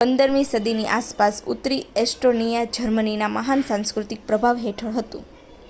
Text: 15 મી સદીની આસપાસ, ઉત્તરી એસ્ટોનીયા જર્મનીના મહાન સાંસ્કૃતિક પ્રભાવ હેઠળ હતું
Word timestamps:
15 0.01 0.31
મી 0.31 0.45
સદીની 0.45 0.85
આસપાસ, 0.89 1.41
ઉત્તરી 1.47 1.77
એસ્ટોનીયા 1.95 2.71
જર્મનીના 2.77 3.29
મહાન 3.31 3.61
સાંસ્કૃતિક 3.67 4.23
પ્રભાવ 4.27 4.63
હેઠળ 4.63 4.97
હતું 4.97 5.29